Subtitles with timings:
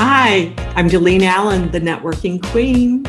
[0.00, 3.04] Hi, I'm Delene Allen, the networking queen.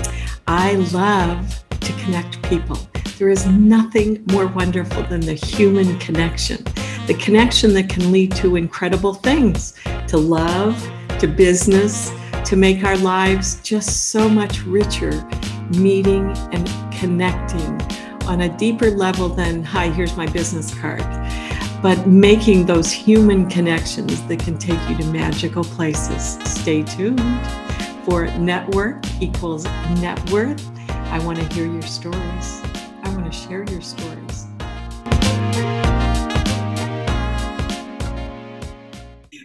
[0.47, 2.79] I love to connect people.
[3.20, 6.63] There is nothing more wonderful than the human connection,
[7.05, 9.75] the connection that can lead to incredible things,
[10.07, 10.83] to love,
[11.20, 12.11] to business,
[12.46, 15.11] to make our lives just so much richer,
[15.78, 17.79] meeting and connecting
[18.24, 21.06] on a deeper level than, hi, here's my business card
[21.82, 26.38] but making those human connections that can take you to magical places.
[26.43, 27.21] Stay tuned
[28.04, 29.65] for Network Equals
[30.02, 30.68] Net Worth.
[30.89, 32.61] I want to hear your stories.
[33.03, 34.28] I want to share your stories.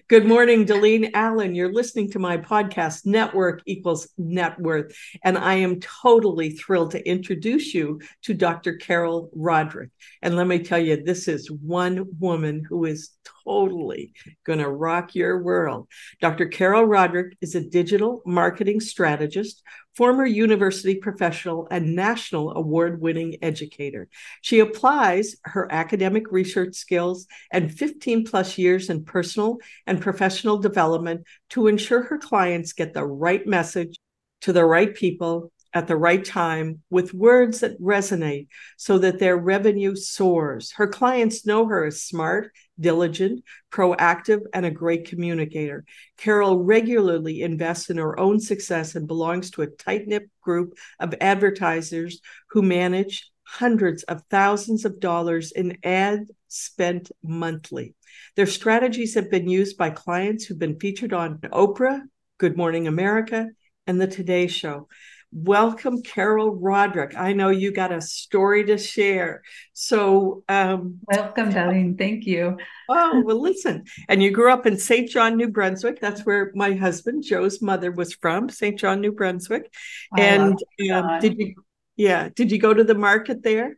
[0.06, 1.54] Good morning, Delene Allen.
[1.54, 4.94] You're listening to my podcast, Network Equals Net Worth.
[5.22, 8.74] And I am totally thrilled to introduce you to Dr.
[8.74, 9.88] Carol Roderick.
[10.20, 13.12] And let me tell you, this is one woman who is
[13.46, 14.12] totally
[14.44, 15.88] going to rock your world.
[16.20, 16.48] Dr.
[16.48, 19.62] Carol Roderick is a digital marketing strategist
[19.96, 24.08] former university professional and national award winning educator.
[24.40, 31.26] She applies her academic research skills and 15 plus years in personal and professional development
[31.50, 33.98] to ensure her clients get the right message
[34.42, 39.36] to the right people at the right time with words that resonate so that their
[39.36, 40.72] revenue soars.
[40.72, 45.84] Her clients know her as smart, diligent, proactive, and a great communicator.
[46.16, 51.14] Carol regularly invests in her own success and belongs to a tight knit group of
[51.20, 57.94] advertisers who manage hundreds of thousands of dollars in ad spent monthly.
[58.36, 62.02] Their strategies have been used by clients who've been featured on Oprah,
[62.38, 63.48] Good Morning America,
[63.86, 64.88] and The Today Show.
[65.36, 67.16] Welcome, Carol Roderick.
[67.16, 69.42] I know you got a story to share.
[69.72, 71.98] So, um, welcome, Darlene.
[71.98, 72.56] Thank you.
[72.88, 73.82] Oh, well, listen.
[74.08, 75.10] And you grew up in St.
[75.10, 76.00] John, New Brunswick.
[76.00, 78.78] That's where my husband, Joe's mother, was from, St.
[78.78, 79.74] John, New Brunswick.
[80.16, 80.56] And
[80.92, 81.54] um, did you,
[81.96, 83.76] yeah, did you go to the market there?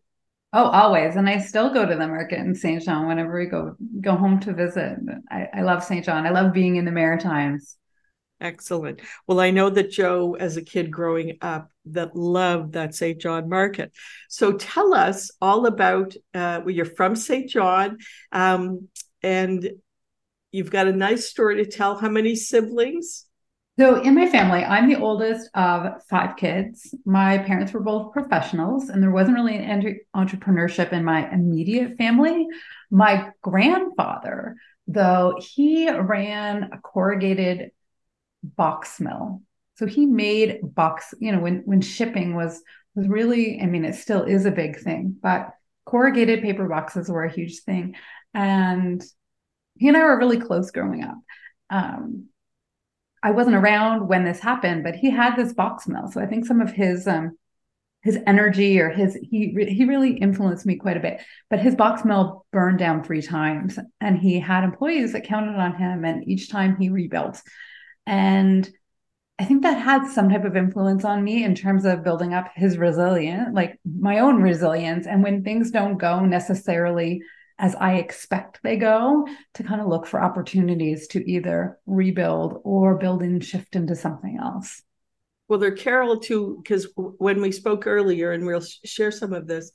[0.53, 1.17] Oh, always.
[1.17, 2.83] And I still go to the market in St.
[2.83, 4.99] John whenever we go go home to visit.
[5.31, 6.05] I, I love St.
[6.05, 6.27] John.
[6.27, 7.79] I love being in the Maritimes.
[8.41, 9.01] Excellent.
[9.27, 13.19] Well, I know that Joe, as a kid growing up, that loved that St.
[13.19, 13.93] John market.
[14.29, 16.15] So tell us all about.
[16.35, 17.49] Uh, well, you're from St.
[17.49, 17.97] John,
[18.33, 18.89] um,
[19.23, 19.71] and
[20.53, 21.97] you've got a nice story to tell.
[21.97, 23.25] How many siblings?
[23.79, 26.95] So, in my family, I'm the oldest of five kids.
[27.05, 32.47] My parents were both professionals, and there wasn't really an entrepreneurship in my immediate family.
[32.91, 37.71] My grandfather, though, he ran a corrugated
[38.57, 39.43] box mill.
[39.77, 42.63] So he made box, you know, when when shipping was
[42.95, 45.51] was really, I mean, it still is a big thing, but
[45.85, 47.95] corrugated paper boxes were a huge thing.
[48.33, 49.03] And
[49.77, 51.17] he and I were really close growing up.
[51.71, 52.29] Um,
[53.23, 56.09] I wasn't around when this happened, but he had this box mill.
[56.09, 57.37] So I think some of his um,
[58.03, 61.21] his energy or his he he really influenced me quite a bit.
[61.51, 65.75] But his box mill burned down three times, and he had employees that counted on
[65.75, 67.43] him, and each time he rebuilt.
[68.07, 68.69] And
[69.39, 72.49] I think that had some type of influence on me in terms of building up
[72.55, 75.07] his resilience, like my own resilience.
[75.07, 77.23] And when things don't go necessarily
[77.59, 82.99] as I expect they go, to kind of look for opportunities to either rebuild or
[82.99, 84.83] build and shift into something else.
[85.49, 89.71] Well, there, Carol, too, because when we spoke earlier, and we'll share some of this,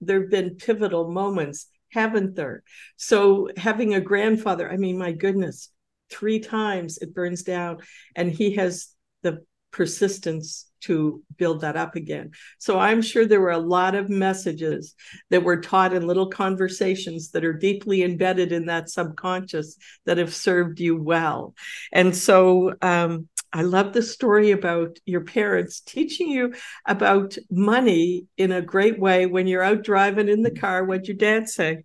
[0.00, 2.62] there have been pivotal moments, haven't there?
[2.96, 5.70] So having a grandfather, I mean, my goodness,
[6.10, 7.78] three times it burns down
[8.14, 8.88] and he has
[9.22, 12.30] the persistence to build that up again.
[12.58, 14.94] So I'm sure there were a lot of messages
[15.30, 20.34] that were taught in little conversations that are deeply embedded in that subconscious that have
[20.34, 21.54] served you well.
[21.90, 26.54] And so um, I love the story about your parents teaching you
[26.86, 30.84] about money in a great way when you're out driving in the car.
[30.84, 31.84] What'd your dad say?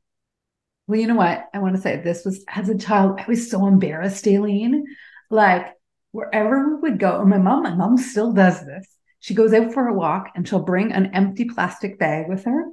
[0.89, 1.45] Well, you know what?
[1.53, 4.85] I want to say this was as a child, I was so embarrassed, Aileen.
[5.29, 5.67] Like
[6.09, 8.87] wherever we would go, my mom, my mom still does this.
[9.19, 12.65] She goes out for a walk and she'll bring an empty plastic bag with her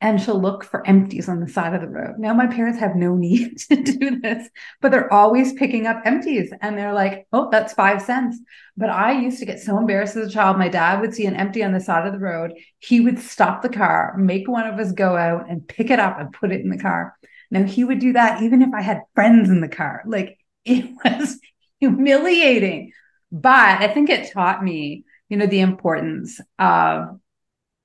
[0.00, 2.16] and she'll look for empties on the side of the road.
[2.18, 4.48] Now, my parents have no need to do this,
[4.80, 8.40] but they're always picking up empties and they're like, oh, that's five cents.
[8.76, 10.58] But I used to get so embarrassed as a child.
[10.58, 12.54] My dad would see an empty on the side of the road.
[12.80, 16.18] He would stop the car, make one of us go out and pick it up
[16.18, 17.16] and put it in the car.
[17.50, 20.02] Now, he would do that even if I had friends in the car.
[20.06, 21.38] Like it was
[21.80, 22.92] humiliating.
[23.32, 27.20] But I think it taught me, you know, the importance of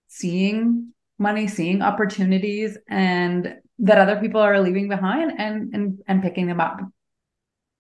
[0.07, 6.47] seeing money, seeing opportunities and that other people are leaving behind and and and picking
[6.47, 6.79] them up.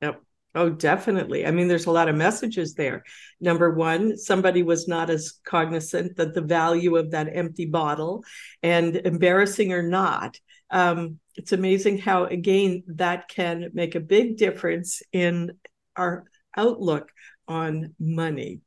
[0.01, 0.21] Yep.
[0.53, 1.45] Oh, definitely.
[1.45, 3.03] I mean, there's a lot of messages there.
[3.39, 8.23] Number one, somebody was not as cognizant that the value of that empty bottle,
[8.61, 10.39] and embarrassing or not,
[10.71, 15.51] um, it's amazing how, again, that can make a big difference in
[15.95, 16.25] our
[16.55, 17.11] outlook
[17.47, 18.61] on money.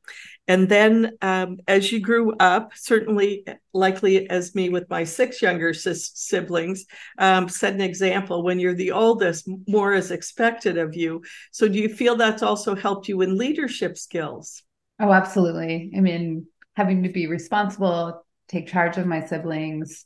[0.47, 5.73] And then um, as you grew up, certainly likely as me with my six younger
[5.73, 6.85] sis- siblings,
[7.17, 8.43] um, set an example.
[8.43, 11.23] When you're the oldest, more is expected of you.
[11.51, 14.61] So do you feel that's also helped you in leadership skills?
[14.99, 15.91] Oh, absolutely.
[15.95, 20.05] I mean, having to be responsible, take charge of my siblings,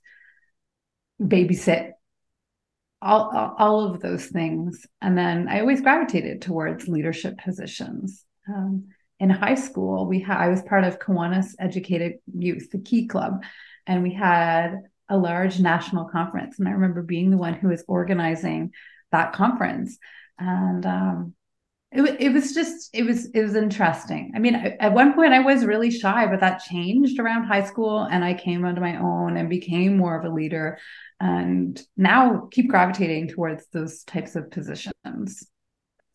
[1.21, 1.91] babysit
[3.01, 8.89] all, all of those things and then i always gravitated towards leadership positions um,
[9.19, 13.43] in high school, we had I was part of Kiwanis Educated Youth, the Key Club,
[13.85, 14.77] and we had
[15.09, 16.59] a large national conference.
[16.59, 18.71] And I remember being the one who was organizing
[19.11, 19.97] that conference.
[20.37, 21.33] And um,
[21.91, 24.31] it, it was just it was it was interesting.
[24.35, 28.01] I mean, at one point I was really shy, but that changed around high school,
[28.03, 30.77] and I came onto my own and became more of a leader.
[31.19, 35.47] And now keep gravitating towards those types of positions.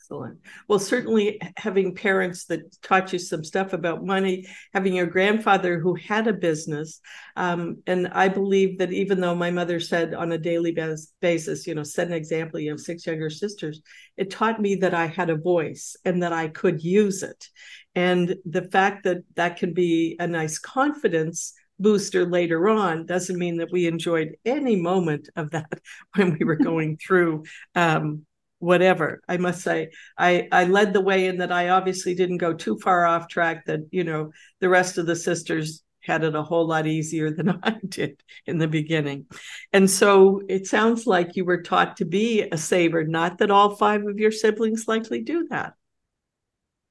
[0.05, 0.39] Excellent.
[0.69, 5.95] Well, certainly having parents that taught you some stuff about money, having your grandfather who
[5.95, 7.01] had a business.
[7.37, 10.77] Um, and I believe that even though my mother said on a daily
[11.23, 13.81] basis, you know, set an example, you have six younger sisters,
[14.19, 17.49] it taught me that I had a voice and that I could use it.
[17.95, 23.57] And the fact that that can be a nice confidence booster later on doesn't mean
[23.57, 25.81] that we enjoyed any moment of that
[26.15, 28.27] when we were going through um,
[28.65, 29.91] whatever i must say.
[30.17, 33.67] I i led the way in that i obviously didn't go too far off track
[33.67, 37.61] that you know the rest of the sisters had it a whole lot easier than
[37.63, 39.27] i did in the beginning.
[39.73, 43.77] And so it sounds like you were taught to be a saver not that all
[43.77, 45.75] five of your siblings likely do that.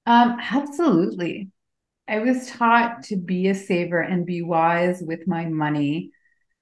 [0.06, 1.50] Um absolutely.
[2.08, 6.12] I was taught to be a saver and be wise with my money.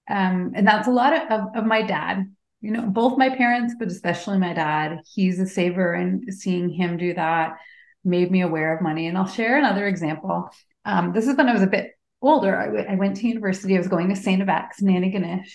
[0.10, 2.25] Um and that's a lot of, of, of my dad
[2.62, 6.98] you know, both my parents, but especially my dad, he's a saver, and seeing him
[6.98, 7.58] do that
[8.04, 9.08] made me aware of money.
[9.08, 10.50] And I'll share another example.
[10.86, 11.92] Um, this is when I was a bit
[12.22, 12.56] older.
[12.58, 13.75] I, w- I went to university.
[13.75, 14.42] I was going to St.
[14.42, 15.52] FX, Antigonish,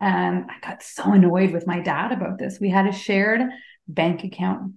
[0.00, 2.58] and I got so annoyed with my dad about this.
[2.60, 3.42] We had a shared
[3.86, 4.74] bank account,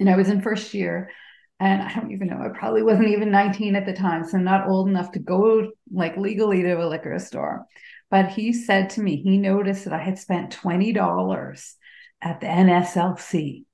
[0.00, 1.10] and I was in first year.
[1.60, 4.24] And I don't even know, I probably wasn't even 19 at the time.
[4.24, 7.66] So not old enough to go like legally to a liquor store.
[8.10, 11.74] But he said to me, he noticed that I had spent $20
[12.22, 13.64] at the NSLC.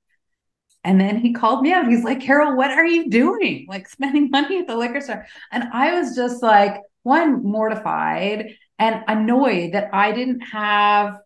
[0.83, 1.87] And then he called me out.
[1.87, 3.65] He's like, Carol, what are you doing?
[3.67, 5.25] Like spending money at the liquor store.
[5.51, 11.17] And I was just like, one, mortified and annoyed that I didn't have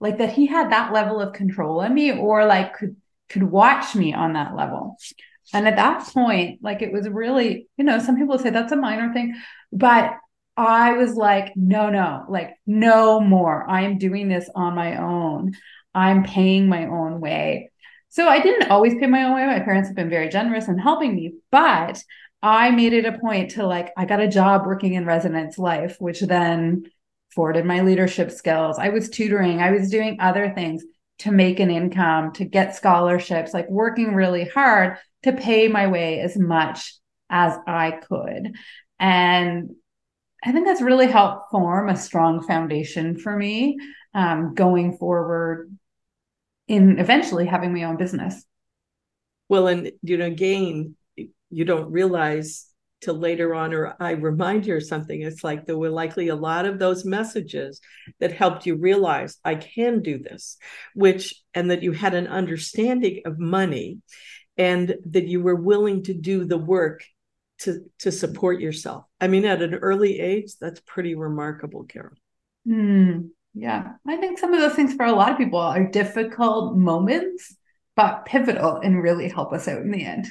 [0.00, 2.96] like that he had that level of control on me or like could
[3.30, 4.96] could watch me on that level.
[5.52, 8.76] And at that point, like it was really, you know, some people say that's a
[8.76, 9.34] minor thing,
[9.72, 10.12] but
[10.56, 13.68] I was like, no, no, like no more.
[13.68, 15.54] I'm doing this on my own.
[15.94, 17.70] I'm paying my own way.
[18.08, 19.46] So I didn't always pay my own way.
[19.46, 22.00] My parents have been very generous in helping me, but
[22.42, 25.96] I made it a point to like, I got a job working in residence life,
[25.98, 26.84] which then
[27.30, 28.78] forwarded my leadership skills.
[28.78, 30.84] I was tutoring, I was doing other things
[31.20, 36.20] to make an income, to get scholarships, like working really hard to pay my way
[36.20, 36.94] as much
[37.30, 38.54] as I could.
[39.00, 39.70] And
[40.44, 43.78] I think that's really helped form a strong foundation for me
[44.12, 45.74] um, going forward
[46.68, 48.44] in eventually having my own business.
[49.48, 52.66] Well, and you know, again, you don't realize
[53.00, 55.20] till later on, or I remind you or something.
[55.20, 57.80] It's like there were likely a lot of those messages
[58.20, 60.56] that helped you realize I can do this,
[60.94, 63.98] which, and that you had an understanding of money
[64.56, 67.04] and that you were willing to do the work
[67.64, 69.04] to to support yourself.
[69.20, 72.16] I mean, at an early age, that's pretty remarkable, Carol.
[72.66, 76.76] Mm, yeah, I think some of those things for a lot of people are difficult
[76.76, 77.56] moments,
[77.96, 80.26] but pivotal and really help us out in the end.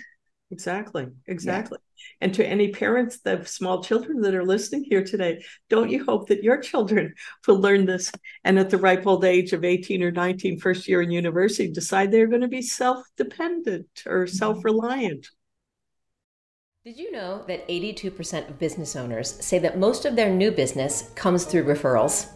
[0.51, 1.79] Exactly, exactly.
[1.81, 2.03] Yeah.
[2.21, 6.27] And to any parents of small children that are listening here today, don't you hope
[6.27, 7.15] that your children
[7.47, 8.11] will learn this
[8.43, 12.11] and at the ripe old age of 18 or 19, first year in university, decide
[12.11, 14.35] they're going to be self dependent or mm-hmm.
[14.35, 15.27] self reliant?
[16.85, 21.11] Did you know that 82% of business owners say that most of their new business
[21.15, 22.27] comes through referrals?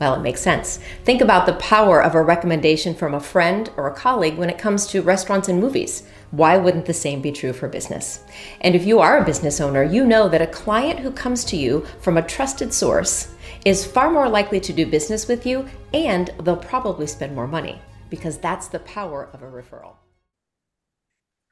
[0.00, 0.78] Well, it makes sense.
[1.04, 4.56] Think about the power of a recommendation from a friend or a colleague when it
[4.56, 6.08] comes to restaurants and movies.
[6.30, 8.24] Why wouldn't the same be true for business?
[8.62, 11.58] And if you are a business owner, you know that a client who comes to
[11.58, 13.34] you from a trusted source
[13.66, 17.78] is far more likely to do business with you and they'll probably spend more money
[18.08, 19.96] because that's the power of a referral.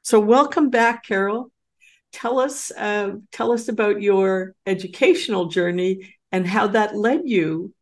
[0.01, 1.50] So, welcome back, Carol.
[2.11, 7.73] Tell us, uh, tell us about your educational journey and how that led you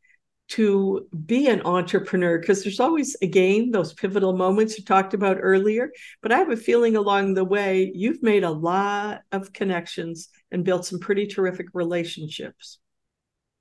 [0.50, 5.92] to be an entrepreneur because there's always again those pivotal moments you talked about earlier
[6.22, 10.66] but i have a feeling along the way you've made a lot of connections and
[10.66, 12.80] built some pretty terrific relationships.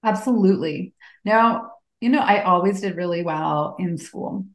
[0.03, 0.95] Absolutely.
[1.25, 4.47] Now you know i always did really well in school.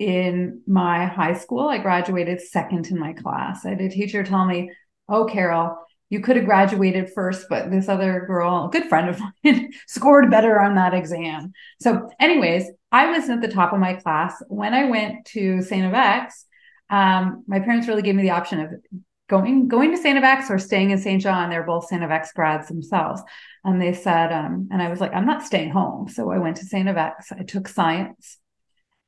[0.00, 3.64] In my high school i graduated second in my class.
[3.64, 4.72] I had a teacher tell me
[5.08, 5.78] oh carol
[6.14, 10.30] you could have graduated first, but this other girl, a good friend of mine, scored
[10.30, 11.52] better on that exam.
[11.80, 14.40] So, anyways, I was at the top of my class.
[14.48, 15.92] When I went to St.
[15.92, 16.44] FX,
[16.88, 18.70] um, my parents really gave me the option of
[19.28, 20.22] going going to St.
[20.22, 21.20] FX or staying in St.
[21.20, 21.50] John.
[21.50, 22.02] They're both St.
[22.02, 23.20] FX grads themselves.
[23.64, 26.08] And they said, um, and I was like, I'm not staying home.
[26.08, 26.86] So I went to St.
[26.86, 27.32] FX.
[27.32, 28.38] I took science.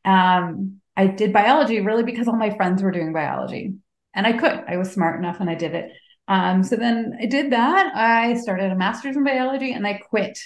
[0.05, 3.75] Um, I did biology really because all my friends were doing biology.
[4.17, 4.65] And I could.
[4.67, 5.93] I was smart enough and I did it.
[6.27, 7.95] Um, so then I did that.
[7.95, 10.39] I started a master's in biology and I quit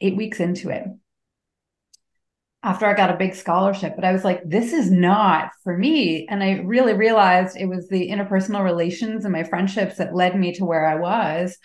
[0.00, 0.84] eight weeks into it
[2.62, 3.94] after I got a big scholarship.
[3.94, 6.26] But I was like, this is not for me.
[6.28, 10.52] And I really realized it was the interpersonal relations and my friendships that led me
[10.54, 11.56] to where I was.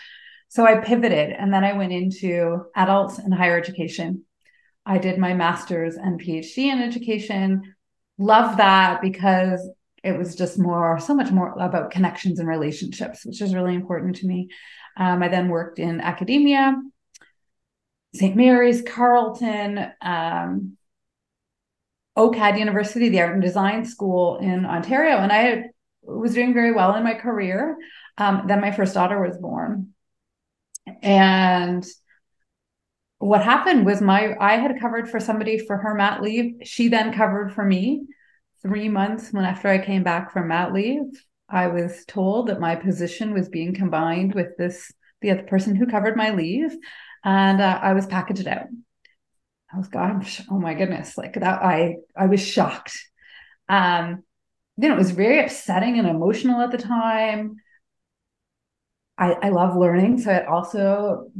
[0.49, 4.23] So I pivoted and then I went into adults and higher education.
[4.85, 7.75] I did my master's and PhD in education.
[8.17, 9.67] Love that because
[10.03, 14.17] it was just more, so much more about connections and relationships, which is really important
[14.17, 14.49] to me.
[14.97, 16.75] Um, I then worked in academia,
[18.13, 18.35] St.
[18.35, 20.77] Mary's, Carleton, um,
[22.17, 25.65] OCAD University, the Art and Design School in Ontario, and I
[26.01, 27.77] was doing very well in my career.
[28.17, 29.93] Um, then my first daughter was born,
[31.01, 31.85] and
[33.19, 36.55] what happened was my I had covered for somebody for her mat leave.
[36.63, 38.07] She then covered for me
[38.61, 41.03] three months when after I came back from mat leave,
[41.49, 45.85] I was told that my position was being combined with this the other person who
[45.85, 46.75] covered my leave,
[47.23, 48.67] and uh, I was packaged out.
[49.73, 51.61] I was gosh, oh my goodness, like that.
[51.61, 52.97] I I was shocked.
[53.67, 54.23] Um,
[54.77, 57.57] you know, it was very upsetting and emotional at the time.
[59.17, 61.31] I I love learning, so it also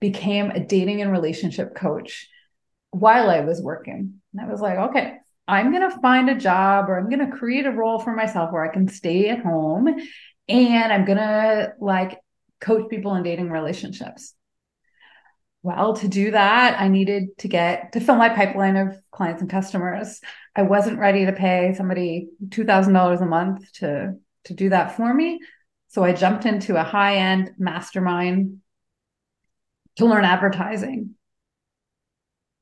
[0.00, 2.28] became a dating and relationship coach
[2.90, 4.20] while I was working.
[4.32, 5.18] And I was like, okay,
[5.48, 8.52] I'm going to find a job or I'm going to create a role for myself
[8.52, 9.88] where I can stay at home
[10.48, 12.18] and I'm going to like
[12.60, 14.34] coach people in dating relationships.
[15.64, 19.50] Well, to do that, I needed to get to fill my pipeline of clients and
[19.50, 20.20] customers.
[20.56, 25.40] I wasn't ready to pay somebody $2,000 a month to, to do that for me.
[25.88, 28.58] So I jumped into a high end mastermind
[29.96, 31.14] to learn advertising.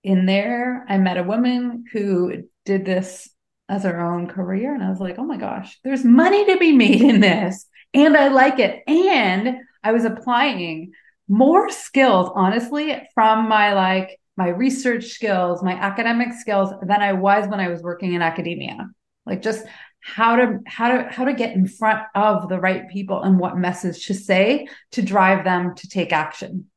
[0.02, 3.28] In there, I met a woman who did this
[3.68, 4.74] as her own career.
[4.74, 7.66] And I was like, oh my gosh, there's money to be made in this.
[7.94, 8.82] And I like it.
[8.86, 10.92] And I was applying
[11.28, 17.48] more skills, honestly, from my like my research skills, my academic skills than I was
[17.48, 18.88] when I was working in academia.
[19.26, 19.64] Like just
[20.00, 23.58] how to how to how to get in front of the right people and what
[23.58, 26.69] message to say to drive them to take action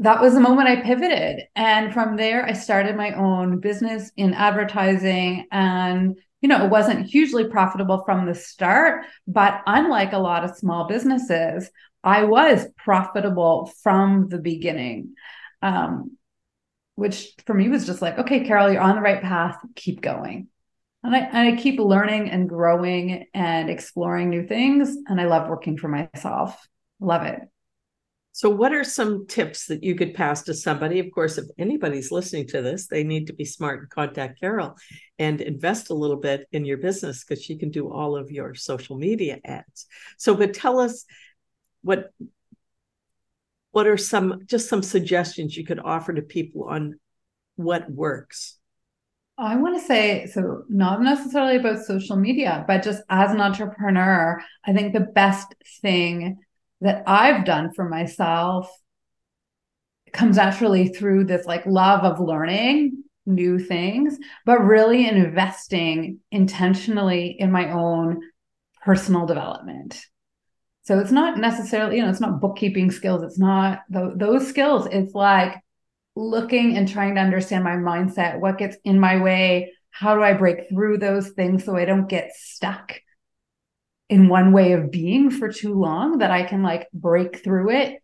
[0.00, 1.42] that was the moment I pivoted.
[1.54, 5.46] And from there, I started my own business in advertising.
[5.52, 10.56] And, you know, it wasn't hugely profitable from the start, but unlike a lot of
[10.56, 11.70] small businesses,
[12.02, 15.14] I was profitable from the beginning.
[15.62, 16.16] Um,
[16.94, 20.48] which for me was just like, okay, Carol, you're on the right path, keep going.
[21.02, 24.94] And I, and I keep learning and growing and exploring new things.
[25.06, 26.58] And I love working for myself.
[27.00, 27.40] Love it.
[28.32, 31.00] So, what are some tips that you could pass to somebody?
[31.00, 34.76] Of course, if anybody's listening to this, they need to be smart and contact Carol
[35.18, 38.54] and invest a little bit in your business because she can do all of your
[38.54, 39.86] social media ads.
[40.16, 41.04] So, but tell us
[41.82, 42.12] what
[43.72, 47.00] what are some just some suggestions you could offer to people on
[47.56, 48.58] what works?
[49.38, 54.40] I want to say so, not necessarily about social media, but just as an entrepreneur,
[54.64, 56.38] I think the best thing
[56.80, 58.70] that I've done for myself
[60.12, 67.52] comes naturally through this like love of learning new things, but really investing intentionally in
[67.52, 68.20] my own
[68.82, 70.04] personal development.
[70.82, 73.22] So it's not necessarily, you know, it's not bookkeeping skills.
[73.22, 74.88] It's not th- those skills.
[74.90, 75.56] It's like
[76.16, 80.32] looking and trying to understand my mindset, what gets in my way, how do I
[80.32, 83.00] break through those things so I don't get stuck
[84.10, 88.02] in one way of being for too long that I can like break through it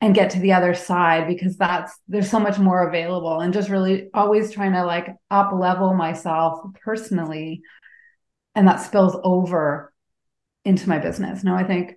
[0.00, 3.68] and get to the other side because that's there's so much more available and just
[3.68, 7.60] really always trying to like up level myself personally
[8.54, 9.92] and that spills over
[10.64, 11.44] into my business.
[11.44, 11.94] Now i think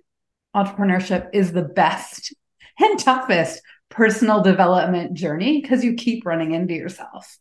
[0.54, 2.34] entrepreneurship is the best
[2.78, 7.38] and toughest personal development journey because you keep running into yourself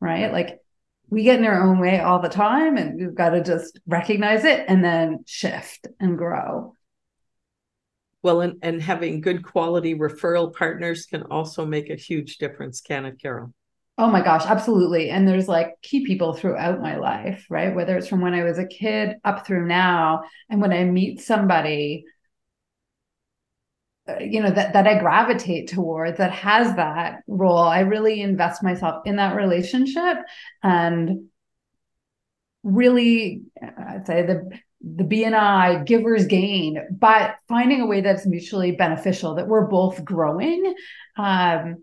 [0.00, 0.32] right?
[0.32, 0.60] Like
[1.08, 4.44] we get in our own way all the time and we've got to just recognize
[4.44, 6.76] it and then shift and grow
[8.26, 13.06] well, and, and having good quality referral partners can also make a huge difference, can
[13.06, 13.54] it, Carol?
[13.98, 15.10] Oh my gosh, absolutely.
[15.10, 17.72] And there's like key people throughout my life, right?
[17.72, 20.22] Whether it's from when I was a kid up through now.
[20.50, 22.04] And when I meet somebody,
[24.20, 29.02] you know, that, that I gravitate towards that has that role, I really invest myself
[29.04, 30.18] in that relationship
[30.62, 31.28] and
[32.62, 34.50] really, I'd say the
[34.82, 40.74] the BNI givers gain, but finding a way that's mutually beneficial, that we're both growing.
[41.16, 41.82] Um,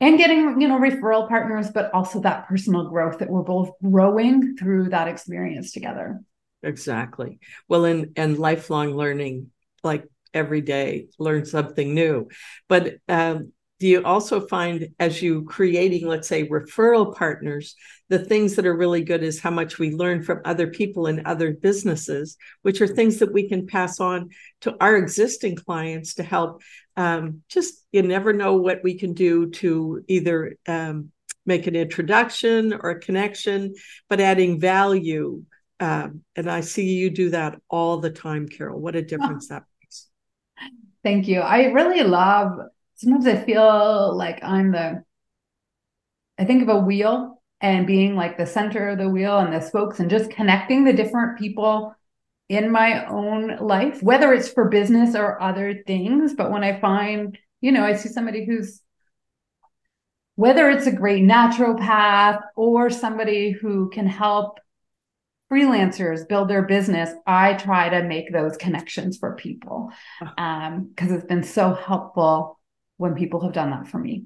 [0.00, 4.56] and getting you know referral partners but also that personal growth that we're both growing
[4.56, 6.20] through that experience together
[6.62, 9.50] exactly well and and lifelong learning
[9.82, 10.04] like
[10.36, 12.28] every day learn something new.
[12.68, 17.74] But um, do you also find as you creating let's say referral partners
[18.08, 21.26] the things that are really good is how much we learn from other people and
[21.26, 26.22] other businesses which are things that we can pass on to our existing clients to
[26.22, 26.62] help
[26.96, 31.10] um, just you never know what we can do to either um,
[31.44, 33.74] make an introduction or a connection
[34.08, 35.42] but adding value
[35.80, 38.80] um, and i see you do that all the time carol.
[38.80, 39.75] What a difference that makes
[41.06, 42.58] thank you i really love
[42.96, 45.04] sometimes I feel like I'm the,
[46.38, 49.60] I think of a wheel and being like the center of the wheel and the
[49.60, 51.94] spokes and just connecting the different people
[52.48, 56.34] in my own life, whether it's for business or other things.
[56.34, 58.80] But when I find, you know, I see somebody who's,
[60.36, 64.58] whether it's a great naturopath or somebody who can help
[65.50, 71.26] freelancers build their business, I try to make those connections for people because um, it's
[71.26, 72.58] been so helpful
[72.96, 74.24] when people have done that for me.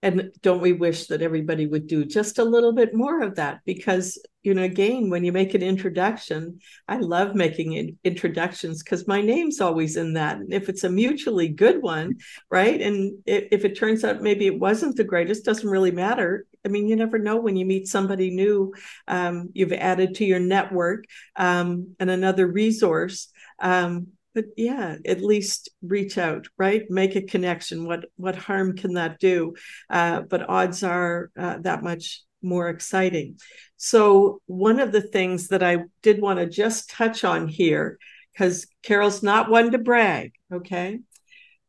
[0.00, 3.60] And don't we wish that everybody would do just a little bit more of that?
[3.64, 9.20] Because, you know, again, when you make an introduction, I love making introductions because my
[9.20, 10.36] name's always in that.
[10.36, 12.14] And if it's a mutually good one,
[12.48, 12.80] right?
[12.80, 16.46] And if it turns out maybe it wasn't the greatest, doesn't really matter.
[16.64, 18.74] I mean, you never know when you meet somebody new,
[19.06, 21.04] um, you've added to your network
[21.36, 23.28] um, and another resource.
[23.60, 26.82] Um, but yeah at least reach out right?
[26.90, 27.86] Make a connection.
[27.86, 29.54] What what harm can that do?
[29.90, 33.38] Uh, but odds are uh, that much more exciting.
[33.76, 37.98] So one of the things that i did want to just touch on here
[38.32, 41.00] because carol's not one to brag okay?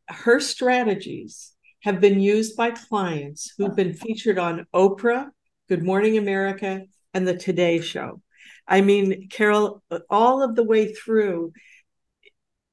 [0.08, 5.28] Her strategies have been used by clients who've been featured on oprah
[5.68, 8.20] good morning america and the today show.
[8.66, 11.52] I mean carol all of the way through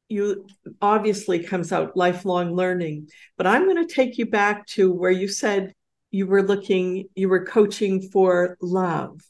[0.09, 0.47] you
[0.81, 5.27] obviously comes out lifelong learning but i'm going to take you back to where you
[5.27, 5.73] said
[6.11, 9.21] you were looking you were coaching for love.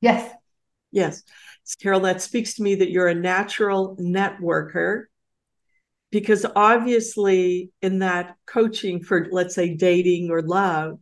[0.00, 0.32] Yes.
[0.90, 1.22] Yes.
[1.80, 5.04] Carol that speaks to me that you're a natural networker
[6.10, 10.98] because obviously in that coaching for let's say dating or love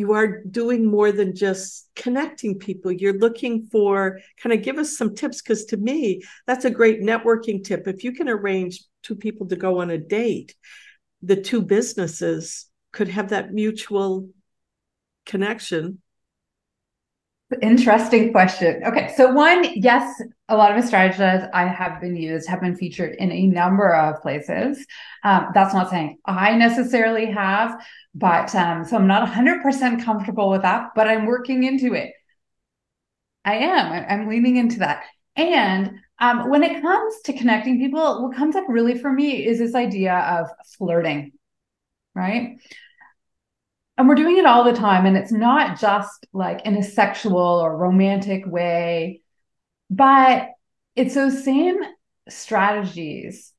[0.00, 2.90] you are doing more than just connecting people.
[2.90, 7.02] You're looking for kind of give us some tips because to me, that's a great
[7.02, 7.86] networking tip.
[7.86, 10.54] If you can arrange two people to go on a date,
[11.22, 14.30] the two businesses could have that mutual
[15.26, 16.00] connection
[17.62, 18.80] Interesting question.
[18.84, 23.16] Okay, so one, yes, a lot of strategies I have been used, have been featured
[23.16, 24.86] in a number of places.
[25.24, 27.84] Um, that's not saying I necessarily have,
[28.14, 32.12] but um, so I'm not 100% comfortable with that, but I'm working into it.
[33.44, 34.06] I am.
[34.08, 35.02] I'm leaning into that.
[35.34, 39.58] And um, when it comes to connecting people, what comes up really for me is
[39.58, 41.32] this idea of flirting,
[42.14, 42.58] right?
[44.00, 47.36] And we're doing it all the time and it's not just like in a sexual
[47.36, 49.20] or romantic way
[49.90, 50.48] but
[50.96, 51.76] it's those same
[52.28, 53.52] strategies.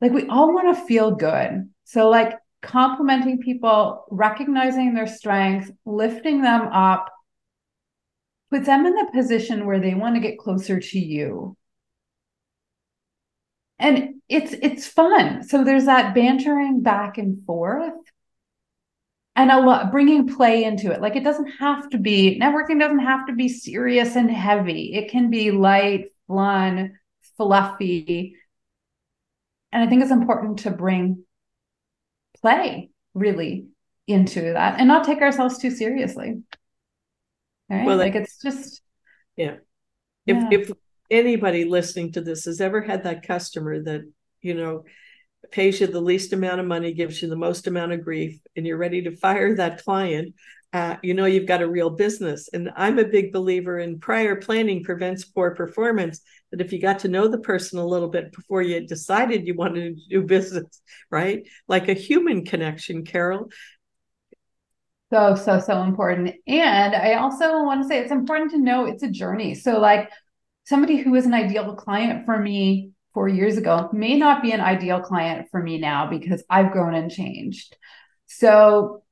[0.00, 1.68] Like we all want to feel good.
[1.84, 7.10] So like complimenting people recognizing their strengths lifting them up
[8.50, 11.56] puts them in the position where they want to get closer to you.
[13.78, 15.42] And it's it's fun.
[15.42, 17.94] So there's that bantering back and forth
[19.40, 23.00] and a lot bringing play into it like it doesn't have to be networking doesn't
[23.00, 26.92] have to be serious and heavy it can be light fun
[27.36, 28.36] fluffy
[29.72, 31.24] and i think it's important to bring
[32.40, 33.66] play really
[34.06, 36.42] into that and not take ourselves too seriously.
[37.68, 37.86] Right?
[37.86, 38.82] Well, like it's just
[39.36, 39.56] yeah.
[40.26, 40.48] If yeah.
[40.50, 40.70] if
[41.10, 44.02] anybody listening to this has ever had that customer that,
[44.42, 44.84] you know,
[45.50, 48.66] pays you the least amount of money, gives you the most amount of grief, and
[48.66, 50.34] you're ready to fire that client,
[50.72, 52.48] uh, you know you've got a real business.
[52.52, 56.20] And I'm a big believer in prior planning prevents poor performance.
[56.50, 59.54] That if you got to know the person a little bit before you decided you
[59.54, 61.46] wanted to do business, right?
[61.68, 63.48] Like a human connection, Carol.
[65.12, 66.36] So, so, so important.
[66.46, 69.54] And I also want to say it's important to know it's a journey.
[69.54, 70.08] So, like
[70.64, 74.60] somebody who is an ideal client for me four years ago may not be an
[74.60, 77.76] ideal client for me now because I've grown and changed.
[78.26, 79.02] So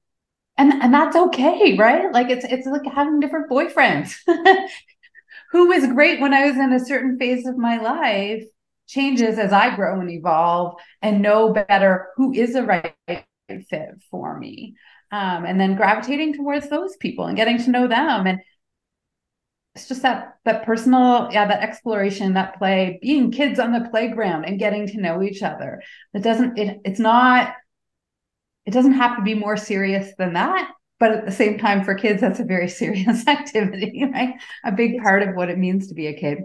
[0.57, 2.13] and and that's okay, right?
[2.13, 4.15] Like it's it's like having different boyfriends.
[5.53, 8.45] Who was great when I was in a certain phase of my life
[8.87, 12.95] changes as I grow and evolve and know better who is a right
[13.49, 14.77] fit for me.
[15.11, 18.41] Um, and then gravitating towards those people and getting to know them and
[19.75, 24.45] it's just that that personal yeah that exploration that play being kids on the playground
[24.45, 25.83] and getting to know each other.
[26.15, 27.55] It doesn't it, it's not
[28.67, 31.95] it doesn't have to be more serious than that but at the same time for
[31.95, 34.35] kids that's a very serious activity right?
[34.65, 36.39] A big part of what it means to be a kid.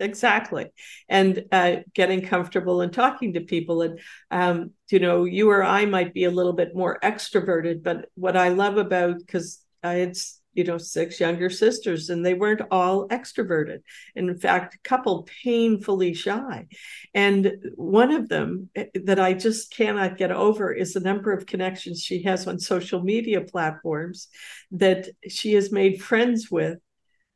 [0.00, 0.72] Exactly.
[1.08, 4.00] And uh, getting comfortable and talking to people and
[4.30, 8.36] um, you know you or i might be a little bit more extroverted but what
[8.36, 10.16] i love about because i had
[10.54, 13.80] you know six younger sisters and they weren't all extroverted.
[14.14, 16.66] In fact a couple painfully shy.
[17.14, 21.46] And one of them eh, that i just cannot get over is the number of
[21.46, 24.28] connections she has on social media platforms
[24.70, 26.78] that she has made friends with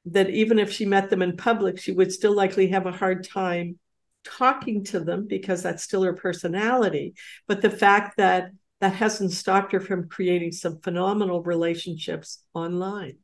[0.07, 3.26] that even if she met them in public she would still likely have a hard
[3.28, 3.78] time
[4.24, 7.14] talking to them because that's still her personality.
[7.46, 13.16] But the fact that that hasn't stopped her from creating some phenomenal relationships online.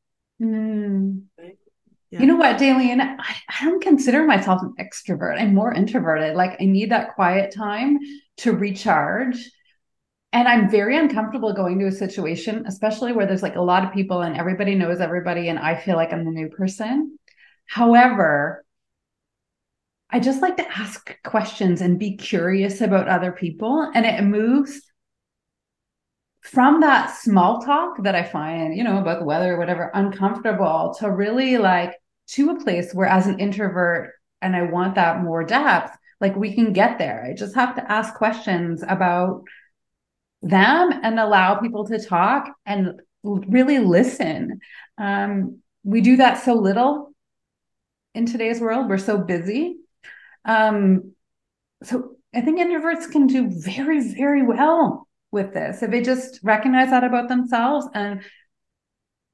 [0.42, 1.22] Mm.
[1.38, 1.58] Right?
[2.10, 2.20] Yeah.
[2.20, 3.00] You know what, Delene?
[3.00, 5.40] I, I don't consider myself an extrovert.
[5.40, 6.36] I'm more introverted.
[6.36, 7.98] Like I need that quiet time
[8.38, 9.50] to recharge.
[10.32, 13.92] And I'm very uncomfortable going to a situation, especially where there's like a lot of
[13.92, 17.16] people and everybody knows everybody, and I feel like I'm the new person.
[17.66, 18.64] However,
[20.10, 23.90] I just like to ask questions and be curious about other people.
[23.94, 24.80] And it moves
[26.44, 30.94] from that small talk that I find, you know, about the weather or whatever, uncomfortable
[31.00, 31.94] to really like
[32.28, 36.54] to a place where as an introvert and I want that more depth, like we
[36.54, 37.24] can get there.
[37.24, 39.44] I just have to ask questions about
[40.42, 44.60] them and allow people to talk and really listen.
[44.98, 47.14] Um, we do that so little
[48.14, 48.90] in today's world.
[48.90, 49.78] We're so busy.
[50.44, 51.14] Um,
[51.82, 55.82] so I think introverts can do very, very well with this.
[55.82, 58.22] If they just recognize that about themselves and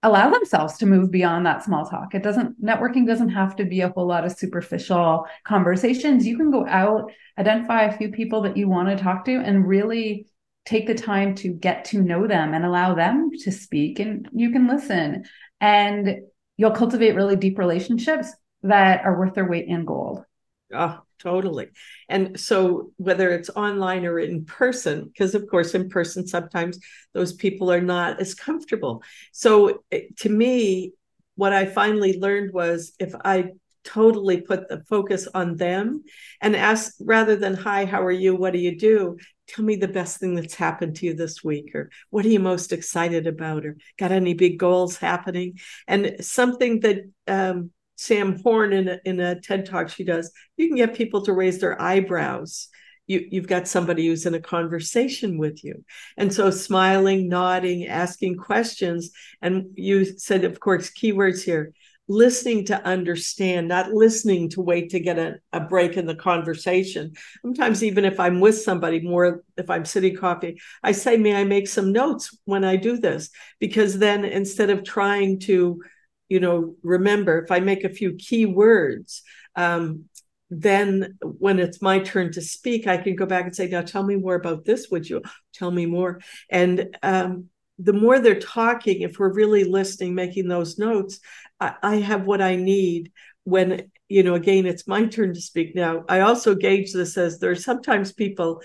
[0.03, 2.15] allow themselves to move beyond that small talk.
[2.15, 6.27] It doesn't networking doesn't have to be a whole lot of superficial conversations.
[6.27, 9.69] You can go out identify a few people that you want to talk to and
[9.69, 10.27] really
[10.65, 14.51] take the time to get to know them and allow them to speak and you
[14.51, 15.25] can listen.
[15.61, 16.21] And
[16.57, 18.33] you'll cultivate really deep relationships
[18.63, 20.25] that are worth their weight in gold.
[20.73, 21.69] Oh, totally.
[22.09, 26.79] And so whether it's online or in person, because of course in person sometimes
[27.13, 29.03] those people are not as comfortable.
[29.33, 30.93] So eh, to me,
[31.37, 33.51] what I finally learned was if I
[33.85, 36.05] totally put the focus on them
[36.41, 39.17] and ask rather than hi how are you what do you do
[39.49, 42.39] tell me the best thing that's happened to you this week or what are you
[42.39, 48.73] most excited about or got any big goals happening and something that um, Sam Horn
[48.73, 51.81] in a, in a TED talk she does, you can get people to raise their
[51.81, 52.69] eyebrows.
[53.07, 55.85] You, you've got somebody who's in a conversation with you.
[56.17, 59.11] And so smiling, nodding, asking questions.
[59.43, 61.75] And you said, of course, keywords here
[62.09, 67.13] listening to understand, not listening to wait to get a, a break in the conversation.
[67.43, 71.45] Sometimes, even if I'm with somebody, more if I'm sitting coffee, I say, May I
[71.45, 73.29] make some notes when I do this?
[73.59, 75.83] Because then instead of trying to
[76.31, 79.23] you know, remember if I make a few key words,
[79.57, 80.05] um,
[80.49, 84.03] then when it's my turn to speak, I can go back and say, now tell
[84.03, 85.23] me more about this, would you?
[85.53, 86.21] Tell me more.
[86.49, 87.47] And um,
[87.79, 91.19] the more they're talking, if we're really listening, making those notes,
[91.59, 93.13] I, I have what I need
[93.45, 96.05] when, you know, again, it's my turn to speak now.
[96.09, 98.63] I also gauge this as there's sometimes people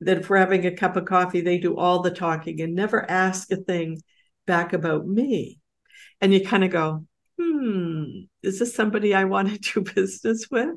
[0.00, 3.10] that if we're having a cup of coffee, they do all the talking and never
[3.10, 4.02] ask a thing
[4.46, 5.60] back about me
[6.20, 7.04] and you kind of go,
[7.38, 8.04] hmm,
[8.42, 10.70] is this somebody I want to do business with?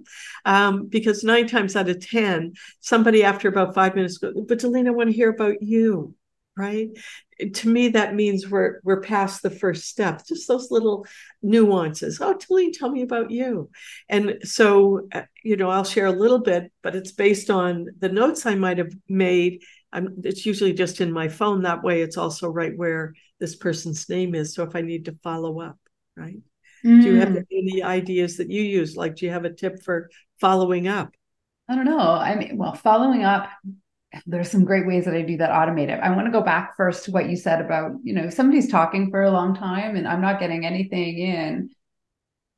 [0.45, 4.87] Um, because nine times out of 10, somebody after about five minutes goes, but Delina,
[4.87, 6.15] I want to hear about you.
[6.57, 6.89] right?
[7.53, 10.25] To me, that means we're we're past the first step.
[10.27, 11.05] Just those little
[11.41, 12.19] nuances.
[12.19, 13.69] Oh, Delene, tell me about you.
[14.09, 18.09] And so, uh, you know, I'll share a little bit, but it's based on the
[18.09, 19.63] notes I might have made.
[19.93, 21.61] I'm, it's usually just in my phone.
[21.63, 24.53] That way, it's also right where this person's name is.
[24.53, 25.77] So if I need to follow up,
[26.15, 26.39] right?
[26.85, 27.01] Mm.
[27.01, 27.45] Do you have mm.
[27.51, 28.95] any ideas that you use?
[28.95, 31.13] Like, do you have a tip for following up?
[31.67, 31.99] I don't know.
[31.99, 33.49] I mean, well, following up,
[34.25, 35.99] there's some great ways that I do that automated.
[35.99, 39.11] I want to go back first to what you said about, you know, somebody's talking
[39.11, 41.69] for a long time and I'm not getting anything in.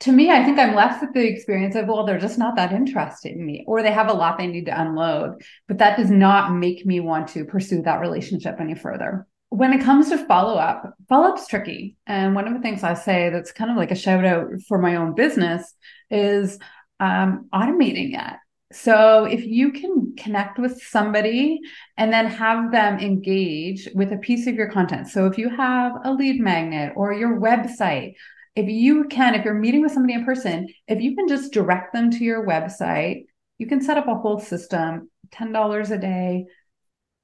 [0.01, 2.71] To me, I think I'm left with the experience of, well, they're just not that
[2.71, 5.43] interested in me, or they have a lot they need to unload.
[5.67, 9.27] But that does not make me want to pursue that relationship any further.
[9.51, 11.95] When it comes to follow up, follow up's tricky.
[12.07, 14.79] And one of the things I say that's kind of like a shout out for
[14.79, 15.73] my own business
[16.09, 16.57] is
[16.99, 18.37] um, automating it
[18.71, 21.59] so if you can connect with somebody
[21.97, 25.07] and then have them engage with a piece of your content.
[25.07, 28.13] So if you have a lead magnet or your website,
[28.55, 31.93] if you can, if you're meeting with somebody in person, if you can just direct
[31.93, 33.25] them to your website,
[33.57, 36.45] you can set up a whole system, $10 a day,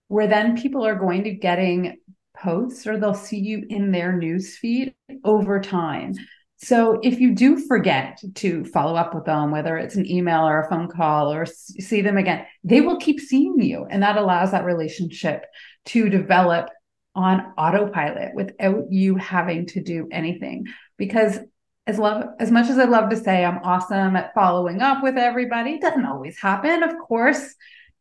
[0.08, 1.98] where then people are going to getting
[2.42, 6.14] posts or they'll see you in their news feed over time.
[6.58, 10.62] So if you do forget to follow up with them, whether it's an email or
[10.62, 13.86] a phone call or see them again, they will keep seeing you.
[13.90, 15.46] And that allows that relationship
[15.86, 16.70] to develop
[17.14, 20.66] on autopilot without you having to do anything.
[20.98, 21.40] Because
[21.86, 25.18] as love as much as I love to say I'm awesome at following up with
[25.18, 26.84] everybody, it doesn't always happen.
[26.84, 27.56] Of course,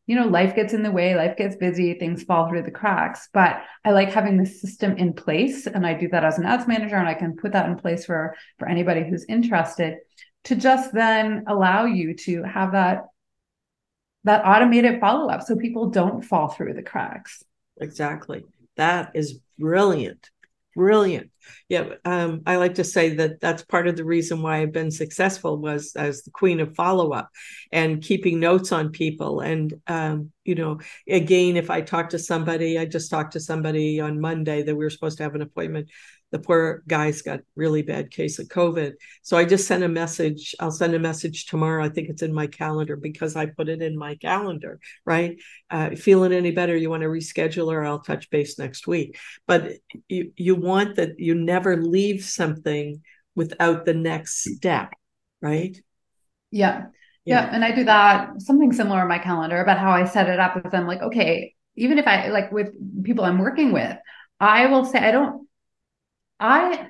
[0.07, 3.29] you know, life gets in the way, life gets busy, things fall through the cracks.
[3.33, 5.67] But I like having the system in place.
[5.67, 8.05] And I do that as an ads manager, and I can put that in place
[8.07, 9.99] for, for anybody who's interested
[10.45, 13.07] to just then allow you to have that
[14.25, 17.45] that automated follow-up so people don't fall through the cracks.
[17.81, 18.45] Exactly.
[18.77, 20.31] That is brilliant
[20.77, 21.31] brilliant.
[21.69, 24.91] Yeah um, i like to say that that's part of the reason why i've been
[24.91, 27.31] successful was as the queen of follow-up
[27.73, 29.41] and keeping notes on people.
[29.41, 34.01] And um, you know again if i talk to somebody i just talked to somebody
[34.01, 35.89] on monday that we were supposed to have an appointment
[36.33, 40.55] the poor guy's got really bad case of covid so i just sent a message
[40.61, 43.83] i'll send a message tomorrow i think it's in my calendar because i put it
[43.83, 48.31] in my calendar right uh, feeling any better you want to reschedule or i'll touch
[48.31, 49.73] base next week but
[50.09, 53.03] you you want that you never leave something
[53.35, 54.93] without the next step
[55.41, 55.81] right
[56.51, 56.87] yeah
[57.27, 57.45] yeah.
[57.45, 57.55] yeah.
[57.55, 60.55] And I do that something similar in my calendar about how I set it up
[60.55, 60.87] with them.
[60.87, 62.73] Like, okay, even if I like with
[63.05, 63.97] people I'm working with,
[64.41, 65.47] I will say, I don't,
[66.39, 66.89] I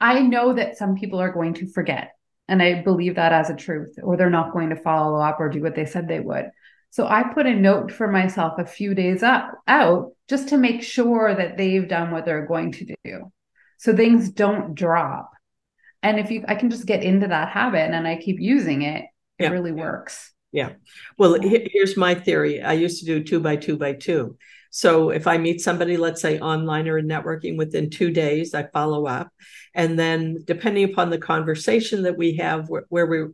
[0.00, 2.12] I know that some people are going to forget
[2.48, 5.48] and I believe that as a truth or they're not going to follow up or
[5.48, 6.50] do what they said they would.
[6.90, 10.82] So I put a note for myself a few days up, out just to make
[10.82, 13.32] sure that they've done what they're going to do.
[13.78, 15.30] So things don't drop.
[16.02, 19.04] And if you I can just get into that habit and I keep using it,
[19.38, 19.48] it yeah.
[19.50, 20.32] really works.
[20.52, 20.74] Yeah.
[21.18, 22.62] Well, here's my theory.
[22.62, 24.38] I used to do two by two by two.
[24.70, 28.66] So if I meet somebody, let's say online or in networking within two days, I
[28.68, 29.28] follow up.
[29.74, 33.32] And then depending upon the conversation that we have, where, where we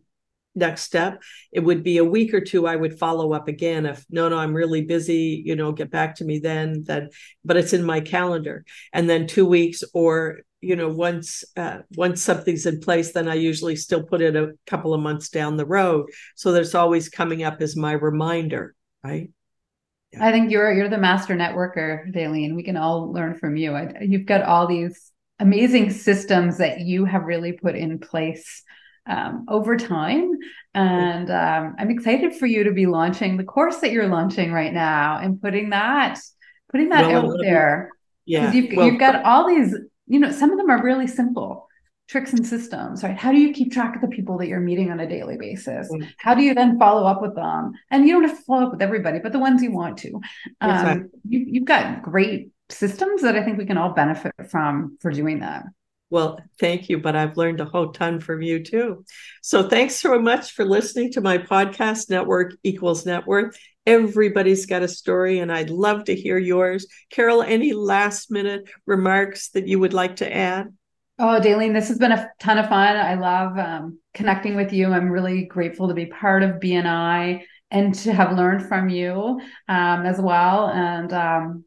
[0.55, 4.05] next step it would be a week or two i would follow up again if
[4.11, 7.09] no no i'm really busy you know get back to me then then
[7.45, 12.23] but it's in my calendar and then two weeks or you know once uh, once
[12.23, 15.67] something's in place then i usually still put it a couple of months down the
[15.67, 19.31] road so there's always coming up as my reminder right
[20.21, 22.55] I think you're you're the master networker, Delene.
[22.55, 23.75] We can all learn from you.
[23.75, 28.62] I, you've got all these amazing systems that you have really put in place
[29.07, 30.33] um, over time,
[30.75, 34.73] and um, I'm excited for you to be launching the course that you're launching right
[34.73, 36.21] now and putting that
[36.71, 37.90] putting that well, out there.
[38.27, 39.75] Yeah, you've, well, you've got all these.
[40.07, 41.69] You know, some of them are really simple
[42.09, 43.17] tricks and systems, right?
[43.17, 45.90] How do you keep track of the people that you're meeting on a daily basis?
[45.90, 46.09] Mm-hmm.
[46.19, 47.73] How do you then follow up with them?
[47.90, 50.21] And you don't have to follow up with everybody, but the ones you want to.
[50.61, 51.21] Um, exactly.
[51.29, 55.40] you, you've got great systems that I think we can all benefit from for doing
[55.40, 55.64] that.
[56.14, 59.05] Well, thank you, but I've learned a whole ton from you too.
[59.42, 63.59] So thanks so much for listening to my podcast, Network Equals Net Worth.
[63.85, 66.87] Everybody's got a story, and I'd love to hear yours.
[67.11, 70.72] Carol, any last minute remarks that you would like to add?
[71.18, 72.96] Oh, Delene, this has been a ton of fun.
[72.96, 74.92] I love um, connecting with you.
[74.92, 80.07] I'm really grateful to be part of BNI and to have learned from you um,
[80.07, 80.68] as well.
[80.68, 81.64] And um,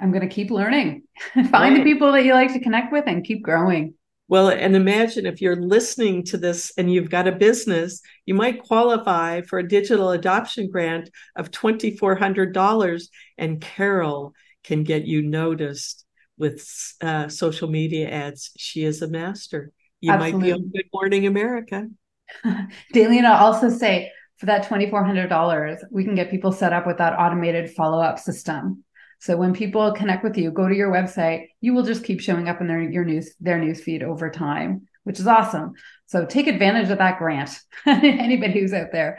[0.00, 1.02] I'm going to keep learning.
[1.34, 1.76] Find right.
[1.76, 3.94] the people that you like to connect with and keep growing.
[4.28, 8.62] Well, and imagine if you're listening to this and you've got a business, you might
[8.62, 13.08] qualify for a digital adoption grant of $2,400.
[13.38, 14.32] And Carol
[14.62, 16.04] can get you noticed
[16.38, 16.64] with
[17.00, 19.72] uh, social media ads, she is a master.
[20.00, 20.38] You Absolutely.
[20.38, 21.88] might be on Good Morning America.
[22.44, 27.70] I'll also say for that $2,400, we can get people set up with that automated
[27.72, 28.84] follow up system.
[29.20, 32.48] So when people connect with you, go to your website, you will just keep showing
[32.48, 35.74] up in their your news their news feed over time, which is awesome.
[36.06, 37.60] So take advantage of that grant.
[37.86, 39.18] Anybody who's out there.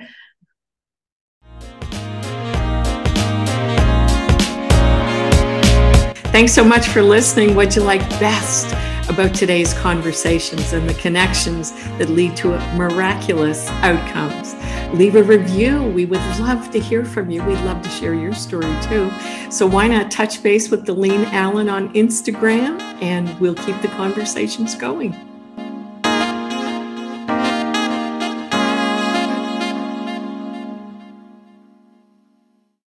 [6.31, 7.55] Thanks so much for listening.
[7.55, 8.73] What'd you like best
[9.11, 14.55] about today's conversations and the connections that lead to miraculous outcomes?
[14.97, 15.83] Leave a review.
[15.83, 17.43] We would love to hear from you.
[17.43, 19.11] We'd love to share your story too.
[19.51, 24.75] So why not touch base with Delene Allen on Instagram and we'll keep the conversations
[24.75, 25.30] going.